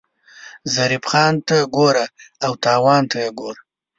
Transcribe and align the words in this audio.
ظریف 0.73 1.03
خان 1.11 1.33
ته 1.47 1.57
ګوره 1.75 2.05
او 2.45 2.51
تاوان 2.63 3.03
ته 3.11 3.17
یې 3.23 3.29
ګوره. 3.39 3.61